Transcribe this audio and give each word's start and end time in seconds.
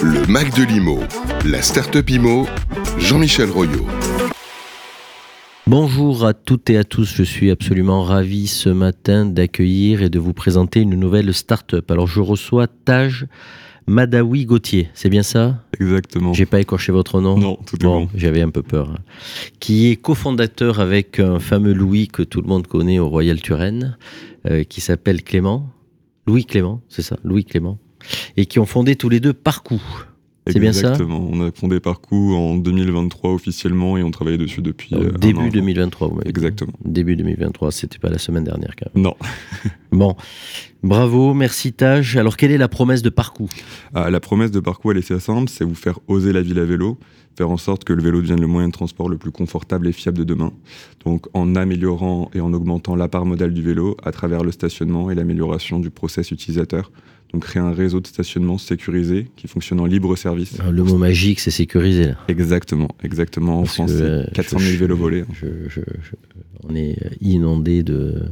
Le 0.00 0.26
Mac 0.28 0.56
de 0.56 0.62
l'IMO, 0.62 1.00
la 1.44 1.60
start-up 1.60 2.08
IMO, 2.08 2.46
Jean-Michel 2.98 3.50
Royot. 3.50 3.84
Bonjour 5.66 6.24
à 6.24 6.34
toutes 6.34 6.70
et 6.70 6.78
à 6.78 6.84
tous, 6.84 7.12
je 7.14 7.22
suis 7.24 7.50
absolument 7.50 8.02
ravi 8.02 8.46
ce 8.46 8.68
matin 8.68 9.26
d'accueillir 9.26 10.02
et 10.02 10.08
de 10.08 10.18
vous 10.18 10.32
présenter 10.32 10.80
une 10.80 10.94
nouvelle 10.94 11.34
start-up. 11.34 11.90
Alors 11.90 12.06
je 12.06 12.20
reçois 12.20 12.68
Taj 12.68 13.26
Madawi 13.86 14.46
Gauthier, 14.46 14.88
c'est 14.94 15.10
bien 15.10 15.24
ça? 15.24 15.62
Exactement. 15.78 16.32
J'ai 16.32 16.46
pas 16.46 16.60
écorché 16.60 16.92
votre 16.92 17.20
nom? 17.20 17.36
Non, 17.36 17.58
tout 17.66 17.76
est 17.76 17.84
bon. 17.84 18.08
J'avais 18.14 18.40
un 18.40 18.50
peu 18.50 18.62
peur. 18.62 18.98
Qui 19.58 19.90
est 19.90 19.96
cofondateur 19.96 20.80
avec 20.80 21.18
un 21.18 21.40
fameux 21.40 21.74
Louis 21.74 22.08
que 22.08 22.22
tout 22.22 22.40
le 22.40 22.46
monde 22.46 22.66
connaît 22.66 23.00
au 23.00 23.08
Royal 23.08 23.40
Turenne, 23.40 23.98
euh, 24.46 24.62
qui 24.62 24.80
s'appelle 24.80 25.22
Clément. 25.22 25.68
Louis 26.26 26.44
Clément, 26.44 26.80
c'est 26.88 27.02
ça, 27.02 27.18
Louis 27.24 27.44
Clément. 27.44 27.78
Et 28.36 28.46
qui 28.46 28.58
ont 28.58 28.66
fondé 28.66 28.96
tous 28.96 29.08
les 29.08 29.20
deux 29.20 29.32
Parcours. 29.32 30.06
C'est 30.48 30.58
bien 30.58 30.72
ça 30.72 30.90
Exactement. 30.90 31.24
On 31.30 31.40
a 31.46 31.52
fondé 31.52 31.78
Parcours 31.78 32.36
en 32.36 32.56
2023 32.56 33.32
officiellement 33.32 33.96
et 33.96 34.02
on 34.02 34.10
travaille 34.10 34.38
dessus 34.38 34.60
depuis. 34.60 34.92
Euh, 34.94 35.12
Début 35.12 35.38
an. 35.38 35.48
2023, 35.48 36.08
vous 36.08 36.14
m'avez 36.16 36.24
dit. 36.24 36.30
Exactement. 36.30 36.72
Début 36.84 37.14
2023, 37.14 37.70
c'était 37.70 37.98
pas 37.98 38.08
la 38.08 38.18
semaine 38.18 38.42
dernière 38.42 38.74
quand 38.76 38.92
même. 38.94 39.04
Non. 39.04 39.16
Bon, 39.92 40.16
bravo, 40.82 41.34
merci 41.34 41.74
Taj. 41.74 42.16
Alors, 42.16 42.38
quelle 42.38 42.50
est 42.50 42.56
la 42.56 42.68
promesse 42.68 43.02
de 43.02 43.10
Parcours 43.10 43.50
Ah, 43.94 44.08
la 44.08 44.20
promesse 44.20 44.50
de 44.50 44.58
Parcours, 44.58 44.92
elle 44.92 44.96
est 44.96 45.10
assez 45.12 45.20
simple 45.20 45.50
c'est 45.50 45.64
vous 45.64 45.74
faire 45.74 45.98
oser 46.08 46.32
la 46.32 46.40
ville 46.40 46.58
à 46.58 46.64
vélo, 46.64 46.98
faire 47.36 47.50
en 47.50 47.58
sorte 47.58 47.84
que 47.84 47.92
le 47.92 48.02
vélo 48.02 48.22
devienne 48.22 48.40
le 48.40 48.46
moyen 48.46 48.68
de 48.68 48.72
transport 48.72 49.10
le 49.10 49.18
plus 49.18 49.32
confortable 49.32 49.86
et 49.86 49.92
fiable 49.92 50.16
de 50.16 50.24
demain. 50.24 50.50
Donc, 51.04 51.26
en 51.34 51.54
améliorant 51.56 52.30
et 52.32 52.40
en 52.40 52.54
augmentant 52.54 52.96
la 52.96 53.08
part 53.08 53.26
modale 53.26 53.52
du 53.52 53.60
vélo 53.60 53.98
à 54.02 54.12
travers 54.12 54.44
le 54.44 54.50
stationnement 54.50 55.10
et 55.10 55.14
l'amélioration 55.14 55.78
du 55.78 55.90
process 55.90 56.30
utilisateur. 56.30 56.90
Donc, 57.32 57.44
créer 57.44 57.62
un 57.62 57.72
réseau 57.72 58.00
de 58.00 58.06
stationnement 58.06 58.58
sécurisé 58.58 59.28
qui 59.36 59.48
fonctionne 59.48 59.80
en 59.80 59.86
libre 59.86 60.16
service. 60.16 60.58
Euh, 60.60 60.70
Le 60.70 60.84
mot 60.84 60.98
magique, 60.98 61.40
c'est 61.40 61.50
sécurisé. 61.50 62.06
Là. 62.08 62.16
Exactement, 62.28 62.88
exactement. 63.02 63.60
En 63.60 63.64
France, 63.64 63.90
que, 63.92 63.98
c'est 63.98 64.04
euh, 64.04 64.24
400 64.34 64.58
je- 64.58 64.66
000 64.68 64.78
vélos 64.80 64.96
volés. 64.96 65.24
Je, 65.32 65.46
je- 65.68 65.80
je- 65.80 66.14
on 66.68 66.74
est 66.76 66.96
inondé 67.22 67.82
de, 67.82 68.22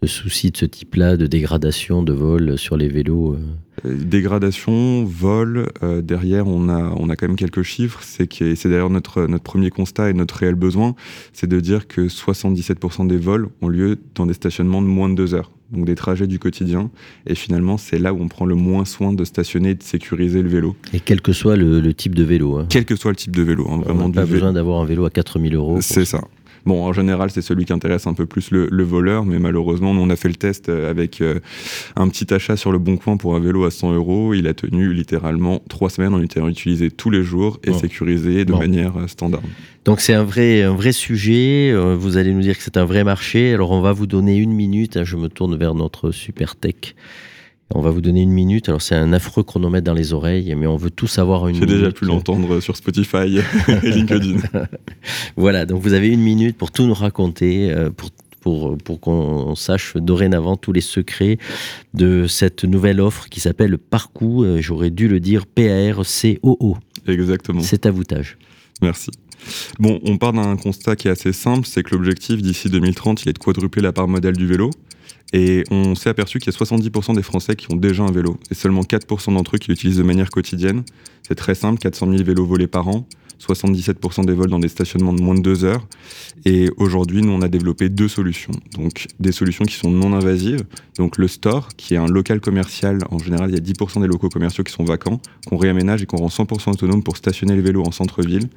de 0.00 0.06
soucis 0.06 0.50
de 0.50 0.56
ce 0.56 0.64
type-là, 0.64 1.16
de 1.18 1.26
dégradation, 1.26 2.02
de 2.02 2.12
vol 2.14 2.56
sur 2.58 2.76
les 2.78 2.88
vélos. 2.88 3.34
euh. 3.34 3.38
Euh, 3.86 3.94
Dégradation, 3.94 5.04
vol, 5.04 5.68
euh, 5.82 6.00
derrière 6.00 6.46
on 6.46 6.68
a, 6.70 6.94
on 6.96 7.10
a 7.10 7.16
quand 7.16 7.26
même 7.28 7.36
quelques 7.36 7.62
chiffres, 7.62 8.00
c'est 8.02 8.28
d'ailleurs 8.66 8.88
notre, 8.88 9.26
notre 9.26 9.44
premier 9.44 9.68
constat 9.70 10.08
et 10.10 10.14
notre 10.14 10.36
réel 10.36 10.54
besoin, 10.54 10.94
c'est 11.34 11.46
de 11.48 11.60
dire 11.60 11.86
que 11.88 12.08
77% 12.08 13.06
des 13.06 13.18
vols 13.18 13.48
ont 13.60 13.68
lieu 13.68 13.98
dans 14.14 14.24
des 14.26 14.32
stationnements 14.32 14.80
de 14.80 14.86
moins 14.86 15.08
de 15.10 15.14
deux 15.14 15.34
heures, 15.34 15.50
donc 15.74 15.84
des 15.84 15.94
trajets 15.94 16.26
du 16.26 16.38
quotidien, 16.38 16.90
et 17.26 17.34
finalement 17.34 17.76
c'est 17.76 17.98
là 17.98 18.14
où 18.14 18.20
on 18.22 18.28
prend 18.28 18.46
le 18.46 18.54
moins 18.54 18.84
soin 18.84 19.12
de 19.12 19.24
stationner 19.24 19.70
et 19.70 19.74
de 19.74 19.82
sécuriser 19.82 20.40
le 20.42 20.48
vélo, 20.48 20.76
Et 20.94 21.00
quel 21.00 21.20
que 21.20 21.32
soit 21.32 21.56
le, 21.56 21.80
le 21.80 21.92
type 21.94 22.14
de 22.14 22.24
vélo. 22.24 22.56
hein. 22.56 22.66
quel 22.70 22.84
que 22.84 22.96
soit 22.96 23.10
le 23.10 23.16
type 23.16 23.34
de 23.36 23.42
vélo, 23.42 23.64
hein, 23.68 23.74
On 23.74 23.78
vraiment 23.78 24.08
n'a 24.08 24.14
pas 24.22 24.26
besoin 24.26 24.52
d'avoir 24.52 24.80
un 24.80 24.84
vélo 24.86 25.04
à 25.04 25.10
4000 25.10 25.54
euros. 25.54 25.78
C'est 25.80 26.04
ça. 26.04 26.22
Bon, 26.66 26.82
en 26.84 26.92
général, 26.92 27.30
c'est 27.30 27.42
celui 27.42 27.64
qui 27.66 27.72
intéresse 27.72 28.06
un 28.06 28.14
peu 28.14 28.24
plus 28.26 28.50
le, 28.50 28.68
le 28.70 28.82
voleur, 28.84 29.24
mais 29.26 29.38
malheureusement, 29.38 29.92
nous, 29.92 30.00
on 30.00 30.08
a 30.10 30.16
fait 30.16 30.28
le 30.28 30.34
test 30.34 30.68
euh, 30.68 30.90
avec 30.90 31.20
euh, 31.20 31.40
un 31.96 32.08
petit 32.08 32.32
achat 32.32 32.56
sur 32.56 32.72
le 32.72 32.78
Bon 32.78 32.96
Coin 32.96 33.16
pour 33.18 33.34
un 33.36 33.40
vélo 33.40 33.64
à 33.64 33.70
100 33.70 33.92
euros. 33.94 34.32
Il 34.34 34.46
a 34.46 34.54
tenu 34.54 34.92
littéralement 34.94 35.60
trois 35.68 35.90
semaines 35.90 36.14
en 36.14 36.22
étant 36.22 36.48
utilisé 36.48 36.90
tous 36.90 37.10
les 37.10 37.22
jours 37.22 37.58
et 37.64 37.70
Bon. 37.70 37.78
sécurisé 37.78 38.44
de 38.44 38.52
Bon. 38.52 38.58
manière 38.58 38.96
euh, 38.96 39.06
standard. 39.08 39.42
Donc 39.84 40.00
c'est 40.00 40.14
un 40.14 40.24
vrai, 40.24 40.62
un 40.62 40.74
vrai 40.74 40.92
sujet. 40.92 41.74
Vous 41.96 42.16
allez 42.16 42.32
nous 42.32 42.40
dire 42.40 42.56
que 42.56 42.62
c'est 42.62 42.78
un 42.78 42.86
vrai 42.86 43.04
marché. 43.04 43.52
Alors 43.52 43.70
on 43.72 43.82
va 43.82 43.92
vous 43.92 44.06
donner 44.06 44.36
une 44.36 44.52
minute. 44.52 44.96
hein, 44.96 45.04
Je 45.04 45.16
me 45.16 45.28
tourne 45.28 45.56
vers 45.56 45.74
notre 45.74 46.10
super 46.10 46.56
tech. 46.56 46.94
On 47.76 47.80
va 47.80 47.90
vous 47.90 48.00
donner 48.00 48.22
une 48.22 48.30
minute. 48.30 48.68
Alors 48.68 48.80
c'est 48.80 48.94
un 48.94 49.12
affreux 49.12 49.42
chronomètre 49.42 49.84
dans 49.84 49.94
les 49.94 50.12
oreilles, 50.12 50.54
mais 50.56 50.66
on 50.66 50.76
veut 50.76 50.90
tout 50.90 51.08
savoir 51.08 51.42
en 51.42 51.48
une 51.48 51.56
J'ai 51.56 51.66
déjà 51.66 51.90
pu 51.90 52.04
l'entendre 52.04 52.60
sur 52.60 52.76
Spotify 52.76 53.40
et 53.82 53.90
LinkedIn. 53.90 54.38
Voilà, 55.36 55.66
donc 55.66 55.82
vous 55.82 55.92
avez 55.92 56.08
une 56.08 56.20
minute 56.20 56.56
pour 56.56 56.70
tout 56.70 56.86
nous 56.86 56.94
raconter, 56.94 57.70
euh, 57.72 57.90
pour, 57.90 58.10
pour, 58.40 58.78
pour 58.78 59.00
qu'on 59.00 59.56
sache 59.56 59.96
dorénavant 59.96 60.56
tous 60.56 60.72
les 60.72 60.80
secrets 60.80 61.38
de 61.94 62.26
cette 62.28 62.64
nouvelle 62.64 63.00
offre 63.00 63.28
qui 63.28 63.40
s'appelle 63.40 63.76
Parcours. 63.76 64.44
Euh, 64.44 64.60
J'aurais 64.60 64.90
dû 64.90 65.08
le 65.08 65.18
dire 65.18 65.44
P-A-R-C-O-O. 65.46 66.76
Exactement. 67.08 67.60
C'est 67.60 67.86
à 67.86 67.90
vous, 67.90 68.04
Taj. 68.04 68.38
Merci. 68.82 69.10
Bon, 69.78 70.00
on 70.04 70.16
part 70.16 70.32
d'un 70.32 70.56
constat 70.56 70.96
qui 70.96 71.08
est 71.08 71.10
assez 71.10 71.32
simple, 71.32 71.66
c'est 71.66 71.82
que 71.82 71.94
l'objectif 71.94 72.40
d'ici 72.40 72.70
2030, 72.70 73.24
il 73.24 73.30
est 73.30 73.32
de 73.34 73.38
quadrupler 73.38 73.82
la 73.82 73.92
part 73.92 74.08
modale 74.08 74.36
du 74.36 74.46
vélo. 74.46 74.70
Et 75.32 75.64
on 75.70 75.94
s'est 75.94 76.10
aperçu 76.10 76.38
qu'il 76.38 76.52
y 76.52 76.56
a 76.56 76.58
70% 76.58 77.14
des 77.14 77.22
Français 77.22 77.56
qui 77.56 77.72
ont 77.72 77.76
déjà 77.76 78.04
un 78.04 78.12
vélo, 78.12 78.38
et 78.50 78.54
seulement 78.54 78.82
4% 78.82 79.34
d'entre 79.34 79.56
eux 79.56 79.58
qui 79.58 79.70
l'utilisent 79.70 79.98
de 79.98 80.02
manière 80.02 80.30
quotidienne. 80.30 80.84
C'est 81.26 81.34
très 81.34 81.54
simple, 81.54 81.80
400 81.80 82.10
000 82.10 82.22
vélos 82.22 82.46
volés 82.46 82.66
par 82.66 82.88
an, 82.88 83.06
77% 83.40 84.24
des 84.24 84.32
vols 84.32 84.50
dans 84.50 84.58
des 84.58 84.68
stationnements 84.68 85.12
de 85.12 85.22
moins 85.22 85.34
de 85.34 85.40
deux 85.40 85.64
heures. 85.64 85.86
Et 86.44 86.70
aujourd'hui, 86.76 87.22
nous, 87.22 87.32
on 87.32 87.42
a 87.42 87.48
développé 87.48 87.88
deux 87.88 88.08
solutions. 88.08 88.52
Donc, 88.76 89.08
des 89.20 89.32
solutions 89.32 89.64
qui 89.64 89.74
sont 89.74 89.90
non 89.90 90.12
invasives. 90.12 90.64
Donc, 90.98 91.18
le 91.18 91.28
store, 91.28 91.68
qui 91.76 91.94
est 91.94 91.98
un 91.98 92.06
local 92.06 92.40
commercial. 92.40 92.98
En 93.10 93.18
général, 93.18 93.50
il 93.50 93.54
y 93.54 93.58
a 93.58 93.62
10% 93.62 94.00
des 94.00 94.06
locaux 94.06 94.28
commerciaux 94.28 94.64
qui 94.64 94.72
sont 94.72 94.84
vacants, 94.84 95.20
qu'on 95.46 95.56
réaménage 95.56 96.02
et 96.02 96.06
qu'on 96.06 96.18
rend 96.18 96.28
100% 96.28 96.72
autonome 96.72 97.02
pour 97.02 97.16
stationner 97.16 97.54
les 97.54 97.62
vélos 97.62 97.82
en 97.82 97.92
centre-ville. 97.92 98.48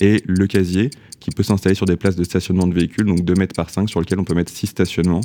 Et 0.00 0.22
le 0.26 0.46
casier, 0.46 0.90
qui 1.26 1.30
peut 1.30 1.42
s'installer 1.42 1.74
sur 1.74 1.86
des 1.86 1.96
places 1.96 2.14
de 2.14 2.22
stationnement 2.22 2.68
de 2.68 2.74
véhicules, 2.74 3.04
donc 3.04 3.22
2 3.22 3.34
mètres 3.34 3.54
par 3.54 3.70
5, 3.70 3.88
sur 3.88 3.98
lequel 4.00 4.20
on 4.20 4.24
peut 4.24 4.34
mettre 4.34 4.52
6 4.52 4.68
stationnements. 4.68 5.22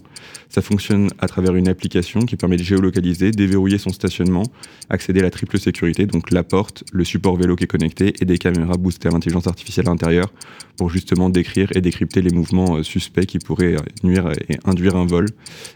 Ça 0.49 0.61
fonctionne 0.61 1.09
à 1.19 1.27
travers 1.27 1.55
une 1.55 1.67
application 1.67 2.21
qui 2.21 2.37
permet 2.37 2.57
de 2.57 2.63
géolocaliser, 2.63 3.29
déverrouiller 3.29 3.77
son 3.77 3.91
stationnement, 3.91 4.43
accéder 4.89 5.19
à 5.19 5.23
la 5.23 5.29
triple 5.29 5.59
sécurité, 5.59 6.07
donc 6.07 6.31
la 6.31 6.43
porte, 6.43 6.83
le 6.91 7.03
support 7.03 7.35
vélo 7.35 7.55
qui 7.55 7.65
est 7.65 7.67
connecté 7.67 8.13
et 8.19 8.25
des 8.25 8.39
caméras 8.39 8.77
boostées 8.77 9.09
à 9.09 9.11
l'intelligence 9.11 9.45
artificielle 9.45 9.87
à 9.87 9.91
l'intérieur 9.91 10.33
pour 10.77 10.89
justement 10.89 11.29
décrire 11.29 11.69
et 11.75 11.81
décrypter 11.81 12.23
les 12.23 12.31
mouvements 12.31 12.77
euh, 12.77 12.83
suspects 12.83 13.25
qui 13.27 13.37
pourraient 13.37 13.75
euh, 13.75 13.81
nuire 14.03 14.31
et 14.49 14.57
induire 14.65 14.95
un 14.95 15.05
vol. 15.05 15.27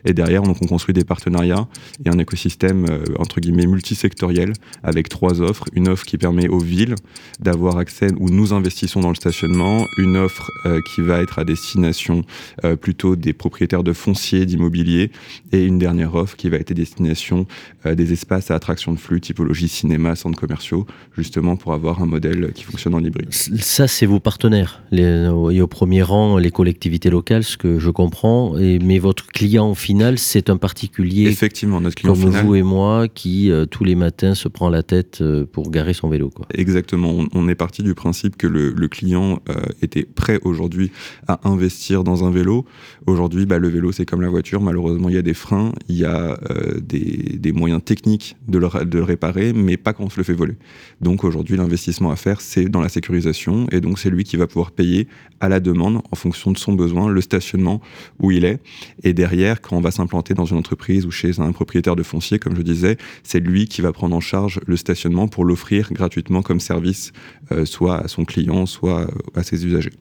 Et 0.05 0.13
derrière, 0.13 0.41
donc, 0.41 0.57
on 0.61 0.65
construit 0.65 0.93
des 0.93 1.03
partenariats 1.03 1.67
et 2.03 2.09
un 2.09 2.17
écosystème 2.17 2.87
euh, 2.89 3.03
entre 3.19 3.39
guillemets 3.39 3.67
multisectoriel 3.67 4.53
avec 4.81 5.09
trois 5.09 5.41
offres. 5.41 5.65
Une 5.73 5.89
offre 5.89 6.05
qui 6.05 6.17
permet 6.17 6.47
aux 6.47 6.59
villes 6.59 6.95
d'avoir 7.39 7.77
accès 7.77 8.07
où 8.17 8.31
nous 8.31 8.53
investissons 8.85 8.99
dans 8.99 9.09
le 9.09 9.15
stationnement, 9.15 9.87
une 9.97 10.15
offre 10.15 10.51
euh, 10.65 10.79
qui 10.93 11.01
va 11.01 11.19
être 11.19 11.39
à 11.39 11.43
destination 11.43 12.23
euh, 12.63 12.75
plutôt 12.75 13.15
des 13.15 13.33
propriétaires 13.33 13.83
de 13.83 13.93
fonciers, 13.93 14.45
d'immobilier, 14.45 15.11
et 15.51 15.63
une 15.63 15.79
dernière 15.79 16.13
offre 16.13 16.35
qui 16.35 16.49
va 16.49 16.57
être 16.57 16.69
à 16.69 16.73
destination 16.75 17.47
euh, 17.87 17.95
des 17.95 18.13
espaces 18.13 18.51
à 18.51 18.55
attraction 18.55 18.91
de 18.93 18.99
flux, 18.99 19.21
typologie 19.21 19.67
cinéma, 19.67 20.15
centres 20.15 20.39
commerciaux, 20.39 20.85
justement 21.17 21.55
pour 21.55 21.73
avoir 21.73 22.03
un 22.03 22.05
modèle 22.05 22.51
qui 22.53 22.63
fonctionne 22.63 22.93
en 22.93 23.03
hybride. 23.03 23.33
Ça, 23.33 23.87
c'est 23.87 24.05
vos 24.05 24.19
partenaires. 24.19 24.83
Les, 24.91 25.01
et 25.51 25.61
au 25.61 25.67
premier 25.67 26.03
rang, 26.03 26.37
les 26.37 26.51
collectivités 26.51 27.09
locales, 27.09 27.43
ce 27.43 27.57
que 27.57 27.79
je 27.79 27.89
comprends. 27.89 28.55
Et, 28.59 28.77
mais 28.77 28.99
votre 28.99 29.25
client, 29.25 29.71
au 29.71 29.75
final, 29.75 30.19
c'est 30.19 30.51
un 30.51 30.57
particulier 30.57 31.27
Effectivement, 31.27 31.81
notre 31.81 31.95
client 31.95 32.13
comme 32.13 32.21
final. 32.21 32.45
vous 32.45 32.55
et 32.55 32.61
moi 32.61 33.07
qui, 33.07 33.51
tous 33.71 33.83
les 33.83 33.95
matins, 33.95 34.35
se 34.35 34.47
prend 34.47 34.69
la 34.69 34.83
tête 34.83 35.23
pour 35.51 35.71
garer 35.71 35.93
son 35.93 36.07
vélo. 36.07 36.29
Quoi. 36.29 36.45
Exactement. 36.53 37.09
On, 37.09 37.27
on 37.33 37.47
est 37.47 37.55
parti 37.55 37.81
du 37.81 37.95
principe 37.95 38.35
que 38.37 38.47
le, 38.47 38.74
le 38.79 38.87
client 38.87 39.41
euh, 39.49 39.53
était 39.81 40.03
prêt 40.03 40.39
aujourd'hui 40.43 40.91
à 41.27 41.47
investir 41.47 42.03
dans 42.03 42.23
un 42.23 42.31
vélo. 42.31 42.65
Aujourd'hui, 43.05 43.45
bah, 43.45 43.59
le 43.59 43.67
vélo, 43.67 43.91
c'est 43.91 44.05
comme 44.05 44.21
la 44.21 44.29
voiture. 44.29 44.61
Malheureusement, 44.61 45.09
il 45.09 45.15
y 45.15 45.17
a 45.17 45.21
des 45.21 45.33
freins, 45.33 45.71
il 45.89 45.97
y 45.97 46.05
a 46.05 46.37
euh, 46.51 46.79
des, 46.79 47.51
moyens 47.51 47.83
techniques 47.83 48.35
de 48.47 48.57
le, 48.57 48.67
ra- 48.67 48.85
de 48.85 48.97
le 48.97 49.03
réparer, 49.03 49.53
mais 49.53 49.77
pas 49.77 49.93
quand 49.93 50.05
on 50.05 50.09
se 50.09 50.17
le 50.17 50.23
fait 50.23 50.33
voler. 50.33 50.55
Donc 51.01 51.23
aujourd'hui, 51.23 51.57
l'investissement 51.57 52.11
à 52.11 52.15
faire, 52.15 52.41
c'est 52.41 52.65
dans 52.65 52.81
la 52.81 52.89
sécurisation. 52.89 53.67
Et 53.71 53.81
donc, 53.81 53.99
c'est 53.99 54.09
lui 54.09 54.23
qui 54.23 54.37
va 54.37 54.47
pouvoir 54.47 54.71
payer 54.71 55.07
à 55.39 55.49
la 55.49 55.59
demande, 55.59 56.01
en 56.11 56.15
fonction 56.15 56.51
de 56.51 56.57
son 56.57 56.73
besoin, 56.73 57.09
le 57.09 57.21
stationnement 57.21 57.81
où 58.19 58.31
il 58.31 58.45
est. 58.45 58.59
Et 59.03 59.13
derrière, 59.13 59.61
quand 59.61 59.77
on 59.77 59.81
va 59.81 59.91
s'implanter 59.91 60.33
dans 60.33 60.45
une 60.45 60.57
entreprise 60.57 61.05
ou 61.05 61.11
chez 61.11 61.39
un 61.39 61.51
propriétaire 61.51 61.95
de 61.95 62.03
foncier, 62.03 62.39
comme 62.39 62.55
je 62.55 62.61
disais, 62.61 62.97
c'est 63.23 63.39
lui 63.39 63.67
qui 63.67 63.81
va 63.81 63.91
prendre 63.91 64.15
en 64.15 64.21
charge 64.21 64.59
le 64.65 64.77
stationnement 64.77 65.27
pour 65.27 65.45
l'offrir 65.45 65.91
gratuitement 65.91 66.41
comme 66.41 66.59
service, 66.59 67.11
euh, 67.51 67.65
soit 67.65 67.97
à 67.97 68.07
son 68.07 68.25
client, 68.25 68.64
soit 68.65 69.01
euh, 69.01 69.07
à 69.39 69.43
ses 69.43 69.65
usagers. 69.65 69.93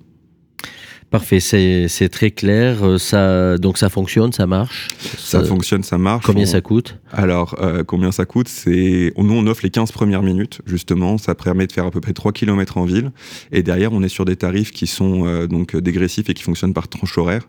Parfait, 1.10 1.38
c'est 1.38 2.08
très 2.10 2.32
clair. 2.32 2.82
Euh, 2.82 2.98
Ça, 2.98 3.56
donc 3.58 3.78
ça 3.78 3.88
fonctionne, 3.88 4.32
ça 4.32 4.48
marche. 4.48 4.88
Ça 5.16 5.44
fonctionne, 5.44 5.84
ça 5.84 5.96
marche. 5.96 6.24
Combien 6.26 6.42
On- 6.42 6.46
ça 6.46 6.60
coûte? 6.60 6.98
Alors, 7.12 7.54
euh, 7.60 7.84
combien 7.84 8.10
ça 8.10 8.24
coûte? 8.24 8.48
C'est 8.48 9.12
Nous, 9.16 9.32
on 9.32 9.46
offre 9.46 9.60
les 9.62 9.70
15 9.70 9.92
premières 9.92 10.22
minutes, 10.22 10.60
justement. 10.66 11.16
Ça 11.16 11.36
permet 11.36 11.68
de 11.68 11.72
faire 11.72 11.84
à 11.86 11.92
peu 11.92 12.00
près 12.00 12.14
3 12.14 12.32
km 12.32 12.78
en 12.78 12.84
ville. 12.84 13.12
Et 13.52 13.62
derrière, 13.62 13.92
on 13.92 14.02
est 14.02 14.08
sur 14.08 14.24
des 14.24 14.34
tarifs 14.34 14.72
qui 14.72 14.88
sont 14.88 15.24
euh, 15.24 15.46
donc 15.46 15.76
dégressifs 15.76 16.28
et 16.30 16.34
qui 16.34 16.42
fonctionnent 16.42 16.74
par 16.74 16.88
tranche 16.88 17.16
horaire. 17.16 17.48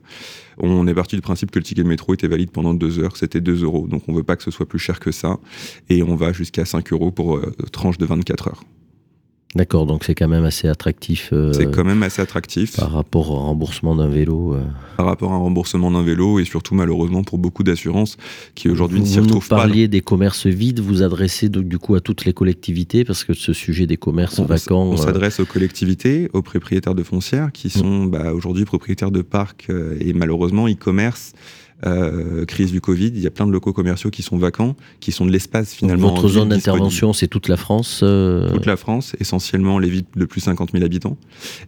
On 0.60 0.86
est 0.88 0.94
parti 0.94 1.16
du 1.16 1.22
principe 1.24 1.50
que 1.50 1.58
le 1.58 1.64
ticket 1.66 1.82
de 1.84 1.88
métro 1.88 2.14
était 2.14 2.28
valide 2.28 2.52
pendant 2.52 2.74
deux 2.76 3.00
heures, 3.00 3.18
c'était 3.18 3.42
2 3.42 3.64
euros. 3.64 3.88
Donc, 3.88 4.04
on 4.08 4.14
veut 4.14 4.24
pas 4.24 4.36
que 4.36 4.44
ce 4.44 4.52
soit 4.52 4.68
plus 4.68 4.80
cher 4.80 5.00
que 5.00 5.12
ça. 5.12 5.38
Et 5.90 6.04
on 6.04 6.16
va 6.16 6.34
jusqu'à 6.34 6.66
5 6.66 6.94
euros 6.94 7.10
pour 7.12 7.38
euh, 7.38 7.52
tranche 7.72 7.98
de 7.98 8.06
24 8.06 8.50
heures. 8.50 8.64
D'accord, 9.56 9.86
donc 9.86 10.04
c'est 10.04 10.16
quand 10.16 10.28
même 10.28 10.44
assez 10.44 10.68
attractif. 10.68 11.30
Euh, 11.32 11.54
c'est 11.54 11.72
quand 11.72 11.86
même 11.86 12.04
assez 12.04 12.22
attractif. 12.22 12.76
Par 12.76 12.92
rapport 12.92 13.32
au 13.32 13.36
remboursement 13.36 13.96
d'un 13.96 14.10
vélo. 14.10 14.54
Euh. 14.54 14.62
Par 14.98 15.06
rapport 15.06 15.32
à 15.32 15.36
un 15.36 15.40
remboursement 15.40 15.92
d'un 15.92 16.04
vélo 16.04 16.40
et 16.40 16.46
surtout 16.46 16.76
malheureusement 16.76 17.24
pour 17.24 17.38
beaucoup 17.38 17.64
d'assurances 17.64 18.18
qui 18.54 18.68
aujourd'hui 18.68 19.00
ne 19.00 19.06
s'y 19.06 19.18
retrouvent 19.18 19.48
pas. 19.48 19.56
Vous 19.56 19.62
parliez 19.62 19.88
des 19.88 20.02
commerces 20.02 20.46
vides, 20.46 20.82
vous 20.82 21.04
adressez 21.04 21.48
donc 21.48 21.70
du 21.70 21.80
coup 21.80 21.96
à 21.96 22.02
toutes 22.02 22.26
les 22.26 22.34
collectivités 22.34 23.06
parce 23.06 23.24
que 23.24 23.34
ce 23.34 23.54
sujet 23.54 23.88
des 23.88 23.96
commerces 23.96 24.42
vacants. 24.42 24.84
On 24.84 24.94
euh, 24.94 24.98
s'adresse 24.98 25.40
aux 25.40 25.46
collectivités, 25.46 26.30
aux 26.34 26.42
propriétaires 26.42 26.96
de 26.96 27.04
foncières 27.04 27.54
qui 27.54 27.70
sont 27.70 28.06
mm. 28.06 28.12
bah, 28.12 28.34
aujourd'hui 28.34 28.66
propriétaires 28.66 29.12
de 29.12 29.22
parcs 29.22 29.70
et 30.02 30.12
malheureusement 30.12 30.68
e-commerce 30.68 31.32
euh, 31.86 32.46
crise 32.46 32.72
du 32.72 32.80
Covid, 32.80 33.08
il 33.08 33.20
y 33.20 33.28
a 33.28 33.32
plein 33.32 33.46
de 33.46 33.52
locaux 33.52 33.74
commerciaux 33.74 34.10
qui 34.10 34.22
sont 34.22 34.38
vacants, 34.38 34.76
qui 35.02 35.12
sont 35.12 35.26
de 35.26 35.32
l'espace 35.32 35.74
finalement. 35.74 36.10
votre 36.10 36.30
zone 36.30 36.50
d'intervention, 36.50 37.12
c'est 37.12 37.28
toute 37.28 37.48
la 37.50 37.58
France 37.58 38.00
euh 38.02 38.50
Toute 38.50 38.66
la 38.66 38.78
France, 38.78 39.16
essentiellement 39.20 39.78
les 39.78 39.90
villes 39.90 40.06
de 40.16 40.26
plus 40.26 40.40
de 40.40 40.46
50 40.46 40.72
000 40.72 40.84
habitants. 40.84 41.18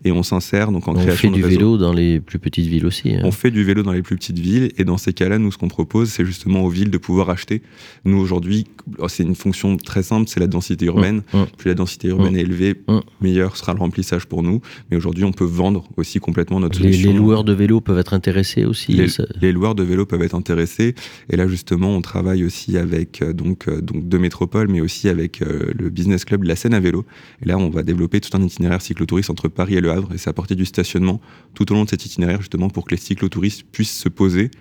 Et 0.05 0.11
on 0.11 0.23
s'insère 0.23 0.71
donc 0.71 0.87
en 0.87 0.91
on 0.91 0.95
création 0.95 1.29
On 1.29 1.33
fait 1.33 1.41
du 1.41 1.43
vélo 1.43 1.77
dans 1.77 1.93
les 1.93 2.19
plus 2.19 2.39
petites 2.39 2.67
villes 2.67 2.85
aussi. 2.85 3.15
Hein. 3.15 3.21
On 3.23 3.31
fait 3.31 3.51
du 3.51 3.63
vélo 3.63 3.83
dans 3.83 3.91
les 3.91 4.01
plus 4.01 4.15
petites 4.15 4.39
villes. 4.39 4.71
Et 4.77 4.85
dans 4.85 4.97
ces 4.97 5.13
cas-là, 5.13 5.39
nous, 5.39 5.51
ce 5.51 5.57
qu'on 5.57 5.67
propose, 5.67 6.09
c'est 6.09 6.25
justement 6.25 6.61
aux 6.61 6.69
villes 6.69 6.89
de 6.91 6.97
pouvoir 6.97 7.29
acheter. 7.29 7.61
Nous, 8.05 8.17
aujourd'hui, 8.17 8.65
oh, 8.99 9.07
c'est 9.09 9.23
une 9.23 9.35
fonction 9.35 9.75
très 9.75 10.03
simple, 10.03 10.29
c'est 10.29 10.39
la 10.39 10.47
densité 10.47 10.85
urbaine. 10.85 11.21
Mmh, 11.33 11.37
mmh. 11.37 11.45
Plus 11.57 11.67
la 11.69 11.75
densité 11.75 12.07
urbaine 12.07 12.33
mmh. 12.33 12.37
est 12.37 12.41
élevée, 12.41 12.81
meilleur 13.21 13.57
sera 13.57 13.73
le 13.73 13.79
remplissage 13.79 14.25
pour 14.25 14.41
nous. 14.41 14.61
Mais 14.89 14.97
aujourd'hui, 14.97 15.25
on 15.25 15.33
peut 15.33 15.45
vendre 15.45 15.83
aussi 15.97 16.19
complètement 16.19 16.59
notre 16.59 16.77
solution. 16.77 17.11
Les 17.11 17.17
loueurs 17.17 17.43
de 17.43 17.53
vélo 17.53 17.81
peuvent 17.81 17.99
être 17.99 18.13
intéressés 18.13 18.63
aussi 18.63 18.93
Les, 18.93 19.07
les 19.41 19.51
loueurs 19.51 19.75
de 19.75 19.83
peuvent 20.05 20.21
être 20.21 20.35
intéressés. 20.35 20.95
Et 21.29 21.37
là, 21.37 21.47
justement, 21.47 21.95
on 21.95 22.01
travaille 22.01 22.43
aussi 22.43 22.77
avec 22.77 23.21
euh, 23.21 23.33
donc, 23.33 23.67
euh, 23.67 23.81
donc 23.81 24.07
deux 24.07 24.19
métropoles, 24.19 24.67
mais 24.67 24.81
aussi 24.81 25.09
avec 25.09 25.41
euh, 25.41 25.71
le 25.77 25.89
business 25.89 26.25
club 26.25 26.43
de 26.43 26.47
la 26.47 26.55
Seine 26.55 26.73
à 26.73 26.79
vélo. 26.79 27.05
Et 27.41 27.47
là, 27.47 27.57
on 27.57 27.69
va 27.69 27.83
développer 27.83 28.19
tout 28.19 28.35
un 28.37 28.41
itinéraire 28.41 28.81
cyclotouriste 28.81 29.29
entre 29.29 29.47
Paris 29.47 29.75
et 29.75 29.81
Le 29.81 29.91
Havre, 29.91 30.13
et 30.13 30.17
c'est 30.17 30.29
apporter 30.29 30.55
du 30.55 30.65
stationnement 30.65 31.21
tout 31.53 31.71
au 31.71 31.75
long 31.75 31.85
de 31.85 31.89
cet 31.89 32.05
itinéraire, 32.05 32.41
justement, 32.41 32.69
pour 32.69 32.85
que 32.85 32.91
les 32.91 33.01
cyclotouristes 33.01 33.63
puissent 33.71 33.97
se 33.97 34.09
poser 34.09 34.51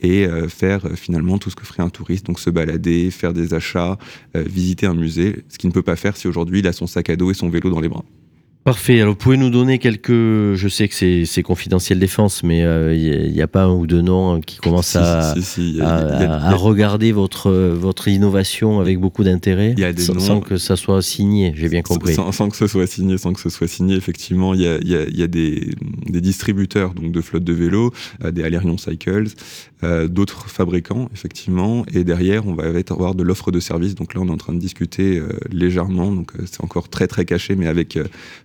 et 0.00 0.26
faire 0.48 0.88
finalement 0.96 1.38
tout 1.38 1.48
ce 1.48 1.54
que 1.54 1.64
ferait 1.64 1.84
un 1.84 1.88
touriste, 1.88 2.26
donc 2.26 2.40
se 2.40 2.50
balader, 2.50 3.12
faire 3.12 3.32
des 3.32 3.54
achats, 3.54 3.98
visiter 4.34 4.86
un 4.86 4.94
musée, 4.94 5.44
ce 5.48 5.58
qu'il 5.58 5.68
ne 5.68 5.72
peut 5.72 5.82
pas 5.82 5.94
faire 5.94 6.16
si 6.16 6.26
aujourd'hui 6.26 6.58
il 6.58 6.66
a 6.66 6.72
son 6.72 6.88
sac 6.88 7.08
à 7.08 7.14
dos 7.14 7.30
et 7.30 7.34
son 7.34 7.48
vélo 7.48 7.70
dans 7.70 7.80
les 7.80 7.88
bras. 7.88 8.04
Parfait. 8.64 9.00
Alors, 9.00 9.14
vous 9.14 9.18
pouvez 9.18 9.36
nous 9.36 9.50
donner 9.50 9.80
quelques. 9.80 10.12
Je 10.12 10.68
sais 10.68 10.86
que 10.86 11.24
c'est 11.24 11.42
confidentiel 11.42 11.98
défense, 11.98 12.44
mais 12.44 12.58
il 12.58 12.64
euh, 12.64 13.28
n'y 13.28 13.42
a, 13.42 13.48
pas 13.48 13.64
un 13.64 13.72
ou 13.72 13.88
deux 13.88 14.02
noms 14.02 14.40
qui 14.40 14.58
commencent 14.58 14.94
à, 14.94 15.34
à, 15.80 16.54
regarder 16.54 17.10
votre, 17.10 17.50
votre 17.50 18.06
innovation 18.06 18.78
avec 18.78 19.00
beaucoup 19.00 19.24
d'intérêt, 19.24 19.74
sans, 19.98 20.20
sans, 20.20 20.40
que 20.40 20.58
ça 20.58 20.76
soit 20.76 21.02
signé, 21.02 21.52
j'ai 21.56 21.68
bien 21.68 21.82
compris. 21.82 22.14
Sans, 22.14 22.30
sans, 22.30 22.50
que 22.50 22.56
ce 22.56 22.68
soit 22.68 22.86
signé, 22.86 23.18
sans 23.18 23.32
que 23.32 23.40
ce 23.40 23.50
soit 23.50 23.66
signé, 23.66 23.96
effectivement, 23.96 24.54
il 24.54 24.60
y 24.60 24.68
a, 24.68 24.78
y 24.80 25.22
a 25.22 25.26
des, 25.26 25.74
des, 26.06 26.20
distributeurs 26.20 26.94
donc, 26.94 27.10
de 27.10 27.20
flottes 27.20 27.42
de 27.42 27.52
vélos, 27.52 27.92
euh, 28.22 28.30
des 28.30 28.44
Alerion 28.44 28.78
Cycles, 28.78 29.30
euh, 29.82 30.06
d'autres 30.06 30.48
fabricants, 30.48 31.08
effectivement, 31.12 31.84
et 31.92 32.04
derrière, 32.04 32.46
on 32.46 32.54
va 32.54 32.66
avoir 32.90 33.16
de 33.16 33.24
l'offre 33.24 33.50
de 33.50 33.58
service. 33.58 33.96
Donc 33.96 34.14
là, 34.14 34.20
on 34.20 34.28
est 34.28 34.32
en 34.32 34.36
train 34.36 34.52
de 34.52 34.60
discuter 34.60 35.20
légèrement, 35.50 36.12
donc 36.12 36.30
c'est 36.46 36.62
encore 36.62 36.88
très 36.88 37.08
très 37.08 37.24
caché, 37.24 37.56
mais 37.56 37.66
avec 37.66 37.98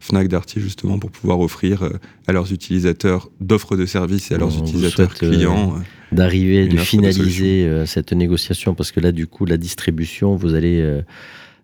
Fnac 0.08 0.28
Darty 0.30 0.62
justement 0.62 1.00
pour 1.00 1.12
pouvoir 1.12 1.40
offrir 1.40 1.84
euh, 1.84 1.90
à 2.28 2.32
leurs 2.32 2.54
utilisateurs 2.54 3.30
d'offres 3.42 3.76
de 3.76 3.86
services 3.86 4.32
et 4.32 4.36
à 4.36 4.38
leurs 4.38 4.58
utilisateurs 4.58 5.12
euh, 5.12 5.30
clients 5.30 5.76
euh, 5.76 6.16
d'arriver, 6.16 6.68
de 6.68 6.78
finaliser 6.78 7.86
cette 7.86 8.14
négociation 8.14 8.74
parce 8.74 8.92
que 8.92 9.02
là 9.02 9.12
du 9.12 9.28
coup 9.28 9.46
la 9.46 9.58
distribution 9.58 10.36
vous 10.36 10.56
allez 10.56 11.02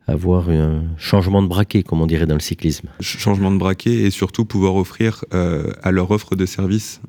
avoir 0.06 0.50
un 0.50 0.84
changement 0.98 1.42
de 1.42 1.48
braquet, 1.48 1.82
comme 1.82 2.02
on 2.02 2.08
dirait 2.08 2.26
dans 2.26 2.34
le 2.34 2.42
cyclisme. 2.42 2.90
Changement 3.00 3.52
de 3.52 3.58
braquet 3.58 3.94
et 3.94 4.10
surtout 4.10 4.44
pouvoir 4.44 4.76
offrir 4.76 5.24
à 5.32 5.92
leur 5.92 6.12
offre 6.12 6.36
de 6.36 6.46
service 6.46 7.00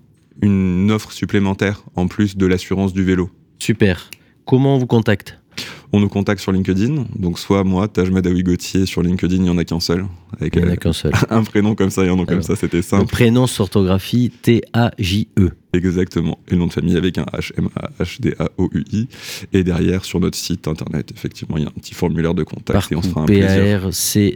une 0.43 0.91
offre 0.93 1.11
supplémentaire 1.11 1.83
en 1.97 2.07
plus 2.07 2.37
de 2.37 2.47
l'assurance 2.47 2.93
du 2.93 3.03
vélo. 3.03 3.31
Super. 3.59 4.11
Comment 4.45 4.77
on 4.77 4.79
vous 4.79 4.87
contacte? 4.87 5.39
On 5.95 6.01
nous 6.01 6.09
contacte 6.09 6.41
sur 6.41 6.51
LinkedIn. 6.51 7.07
Donc, 7.15 7.39
soit 7.39 7.63
moi, 7.63 7.87
Taj 7.87 8.11
Madawi 8.11 8.43
Gauthier, 8.43 8.85
sur 8.85 9.01
LinkedIn, 9.03 9.37
il 9.37 9.43
n'y 9.43 9.51
en 9.51 9.59
a 9.59 9.65
qu'un 9.65 9.79
seul. 9.79 10.07
Avec, 10.41 10.57
il 10.57 10.63
n'y 10.63 10.67
en 10.67 10.71
a 10.71 10.73
euh, 10.73 10.77
qu'un 10.77 10.93
seul. 10.93 11.13
un 11.31 11.45
prénom 11.45 11.77
comme 11.77 11.91
ça 11.91 12.05
et 12.05 12.09
un 12.09 12.17
nom 12.17 12.27
comme 12.27 12.43
ça, 12.43 12.57
c'était 12.57 12.83
simple. 12.83 13.05
Le 13.05 13.09
prénom 13.09 13.47
s'orthographie 13.47 14.33
T-A-J-E. 14.43 15.51
Exactement. 15.73 16.41
Et 16.49 16.53
le 16.53 16.59
nom 16.59 16.67
de 16.67 16.73
famille 16.73 16.97
avec 16.97 17.17
un 17.19 17.25
H, 17.33 17.53
M-A-H-D-A-O-U-I. 17.57 19.09
Et 19.53 19.63
derrière, 19.63 20.05
sur 20.05 20.19
notre 20.19 20.37
site 20.37 20.67
internet, 20.67 21.13
effectivement, 21.15 21.57
il 21.59 21.63
y 21.63 21.67
a 21.67 21.69
un 21.69 21.81
petit 21.81 21.95
formulaire 21.95 22.35
de 22.35 22.43
contact 22.43 22.91
et 22.91 22.97
on 22.97 23.03
se 23.03 23.09
fera 23.09 23.23
un 23.23 23.27
plaisir. 23.27 23.49
P-A-R-C-O-O.fr. 23.49 24.35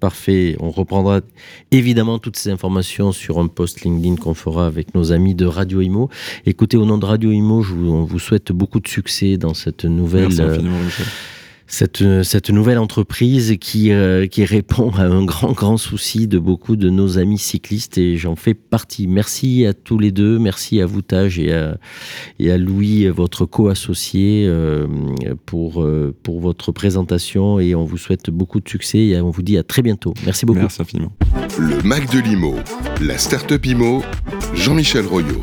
Parfait. 0.00 0.56
On 0.60 0.70
reprendra 0.70 1.20
évidemment 1.70 2.18
toutes 2.18 2.36
ces 2.36 2.50
informations 2.50 3.12
sur 3.12 3.38
un 3.38 3.48
post 3.48 3.82
LinkedIn 3.82 4.16
qu'on 4.16 4.34
fera 4.34 4.66
avec 4.66 4.94
nos 4.94 5.12
amis 5.12 5.34
de 5.34 5.46
Radio 5.46 5.80
Imo. 5.80 6.08
Écoutez, 6.46 6.76
au 6.76 6.86
nom 6.86 6.98
de 6.98 7.04
Radio 7.04 7.30
Imo, 7.30 7.62
je 7.62 7.74
vous, 7.74 7.90
on 7.90 8.04
vous 8.04 8.18
souhaite 8.18 8.52
beaucoup 8.52 8.80
de 8.80 8.88
succès 8.88 9.36
dans 9.36 9.54
cette 9.54 9.84
nouvelle. 9.84 10.28
Merci 10.28 10.42
infiniment, 10.42 10.78
cette, 11.66 12.22
cette 12.22 12.50
nouvelle 12.50 12.78
entreprise 12.78 13.56
qui, 13.60 13.92
euh, 13.92 14.26
qui 14.26 14.44
répond 14.44 14.90
à 14.90 15.02
un 15.02 15.24
grand, 15.24 15.52
grand 15.52 15.76
souci 15.76 16.26
de 16.28 16.38
beaucoup 16.38 16.76
de 16.76 16.90
nos 16.90 17.18
amis 17.18 17.38
cyclistes 17.38 17.98
et 17.98 18.16
j'en 18.16 18.36
fais 18.36 18.54
partie. 18.54 19.06
Merci 19.06 19.66
à 19.66 19.74
tous 19.74 19.98
les 19.98 20.12
deux, 20.12 20.38
merci 20.38 20.80
à 20.80 20.86
vous 20.86 21.02
Taj 21.02 21.38
et 21.38 21.52
à, 21.52 21.78
et 22.38 22.50
à 22.50 22.58
Louis, 22.58 23.08
votre 23.08 23.46
co-associé, 23.46 24.44
euh, 24.46 24.86
pour, 25.44 25.82
euh, 25.82 26.14
pour 26.22 26.40
votre 26.40 26.72
présentation 26.72 27.58
et 27.58 27.74
on 27.74 27.84
vous 27.84 27.98
souhaite 27.98 28.30
beaucoup 28.30 28.60
de 28.60 28.68
succès 28.68 28.98
et 28.98 29.20
on 29.20 29.30
vous 29.30 29.42
dit 29.42 29.58
à 29.58 29.62
très 29.62 29.82
bientôt. 29.82 30.14
Merci 30.24 30.46
beaucoup. 30.46 30.60
Merci 30.60 30.82
infiniment. 30.82 31.12
Le 31.58 31.82
Mac 31.82 32.10
de 32.12 32.20
l'IMO, 32.20 32.56
la 33.00 33.18
Startup 33.18 33.64
IMO, 33.64 34.02
Jean-Michel 34.54 35.06
Royot. 35.06 35.42